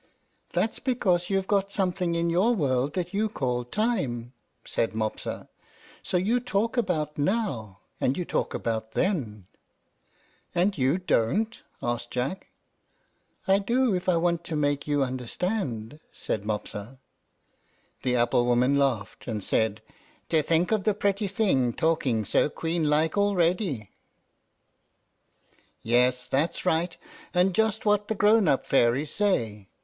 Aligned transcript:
"That's 0.53 0.79
because 0.79 1.29
you've 1.29 1.45
got 1.45 1.71
something 1.71 2.15
in 2.15 2.31
your 2.31 2.55
world 2.55 2.95
that 2.95 3.13
you 3.13 3.29
call 3.29 3.63
TIME," 3.63 4.33
said 4.65 4.95
Mopsa; 4.95 5.47
"so 6.01 6.17
you 6.17 6.39
talk 6.39 6.75
about 6.75 7.19
NOW, 7.19 7.81
and 7.99 8.17
you 8.17 8.25
talk 8.25 8.55
about 8.55 8.93
THEN." 8.93 9.45
"And 10.55 10.75
don't 11.05 11.55
you?" 11.59 11.87
asked 11.87 12.09
Jack. 12.09 12.47
"I 13.47 13.59
do 13.59 13.93
if 13.93 14.09
I 14.09 14.17
want 14.17 14.43
to 14.45 14.55
make 14.55 14.87
you 14.87 15.03
understand," 15.03 15.99
said 16.11 16.45
Mopsa. 16.45 16.97
The 18.01 18.15
apple 18.15 18.45
woman 18.47 18.79
laughed, 18.79 19.27
and 19.27 19.43
said, 19.43 19.83
"To 20.29 20.41
think 20.41 20.71
of 20.71 20.83
the 20.83 20.95
pretty 20.95 21.27
thing 21.27 21.73
talking 21.73 22.25
so 22.25 22.49
queen 22.49 22.89
like 22.89 23.19
already! 23.19 23.91
Yes, 25.83 26.27
that's 26.27 26.65
right, 26.65 26.97
and 27.35 27.53
just 27.53 27.85
what 27.85 28.07
the 28.07 28.15
grown 28.15 28.47
up 28.47 28.65
fairies 28.65 29.11
say. 29.11 29.67